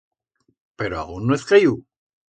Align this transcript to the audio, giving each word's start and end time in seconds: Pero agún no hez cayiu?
Pero 0.79 0.95
agún 0.99 1.23
no 1.27 1.33
hez 1.35 1.45
cayiu? 1.49 1.73